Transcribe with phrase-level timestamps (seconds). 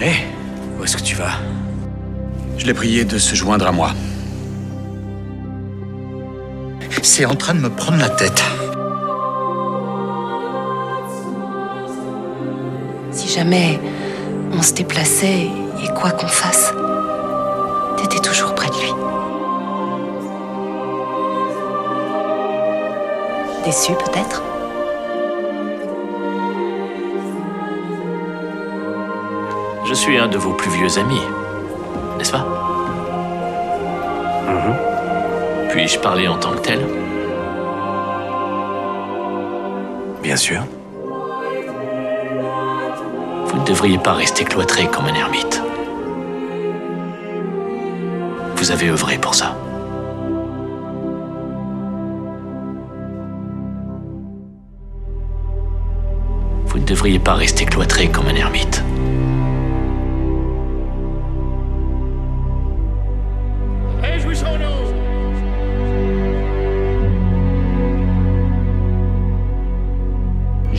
[0.00, 0.12] Hé,
[0.78, 1.38] où est-ce que tu vas?
[2.56, 3.90] Je l'ai prié de se joindre à moi.
[7.02, 8.40] C'est en train de me prendre la tête.
[13.10, 13.80] Si jamais
[14.52, 15.48] on se déplaçait
[15.82, 16.72] et quoi qu'on fasse,
[17.96, 18.92] t'étais toujours près de lui.
[23.64, 24.47] Déçu peut-être?
[29.88, 31.22] Je suis un de vos plus vieux amis,
[32.18, 32.44] n'est-ce pas
[35.70, 36.86] Puis-je parler en tant que tel
[40.22, 40.60] Bien sûr.
[43.46, 45.62] Vous ne devriez pas rester cloîtré comme un ermite.
[48.56, 49.56] Vous avez œuvré pour ça.
[56.66, 58.84] Vous ne devriez pas rester cloîtré comme un ermite.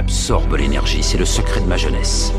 [0.00, 2.32] J'absorbe l'énergie, c'est le secret de ma jeunesse.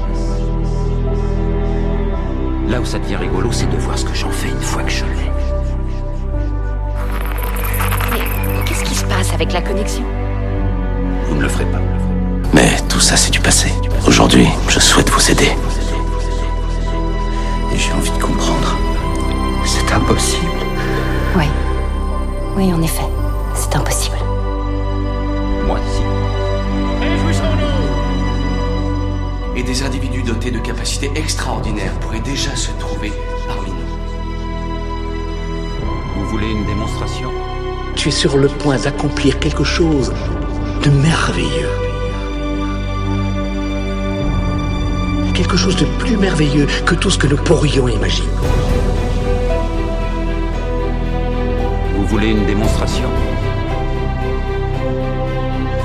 [2.68, 4.90] Là où ça devient rigolo, c'est de voir ce que j'en fais une fois que
[4.90, 5.32] je l'ai.
[8.14, 10.04] Mais qu'est-ce qui se passe avec la connexion?
[11.28, 11.82] Vous ne le ferez pas.
[12.52, 13.72] Mais tout ça, c'est du passé.
[14.08, 15.52] Aujourd'hui, je souhaite vous aider.
[17.72, 18.76] Et j'ai envie de comprendre.
[19.66, 20.48] C'est impossible.
[21.38, 21.46] Oui.
[22.58, 23.06] Oui, en effet.
[23.54, 24.01] C'est impossible.
[29.72, 33.14] Des individus dotés de capacités extraordinaires pourraient déjà se trouver
[33.48, 33.92] parmi nous.
[36.14, 37.30] Vous voulez une démonstration?
[37.96, 40.12] Tu es sur le point d'accomplir quelque chose
[40.84, 41.70] de merveilleux.
[45.34, 48.28] Quelque chose de plus merveilleux que tout ce que nous pourrions imaginer.
[51.96, 53.08] Vous voulez une démonstration?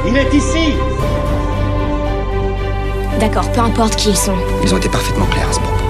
[0.09, 0.75] Il est ici
[3.19, 4.35] D'accord, peu importe qui ils sont.
[4.63, 5.85] Ils ont été parfaitement clairs à ce propos.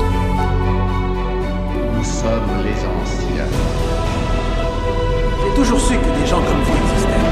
[1.97, 3.49] Nous sommes les anciens.
[5.43, 7.25] J'ai toujours su que des gens comme vous existaient.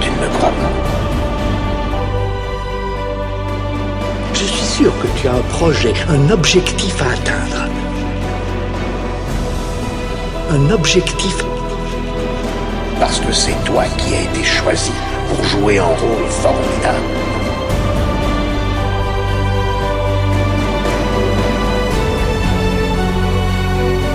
[0.00, 0.72] Tu ne me crois pas
[4.34, 7.70] Je suis sûr que tu as un projet, un objectif à atteindre.
[10.50, 11.44] Un objectif
[13.00, 14.92] Parce que c'est toi qui as été choisi
[15.28, 16.98] pour jouer un rôle formidable.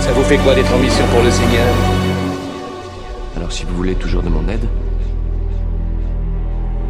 [0.01, 1.73] Ça vous fait quoi d'être en mission pour le Seigneur?
[3.37, 4.67] Alors si vous voulez toujours de mon aide,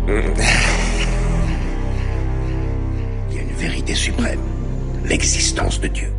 [3.29, 4.41] Il y a une vérité suprême,
[5.05, 6.11] l'existence de Dieu.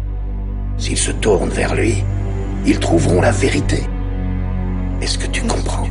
[0.79, 2.03] S'ils se tournent vers lui,
[2.67, 3.85] ils trouveront la vérité.
[5.05, 5.87] Est-ce que tu comprends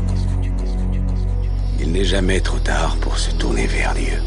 [1.79, 4.19] il n'est jamais trop tard pour se tourner vers Dieu.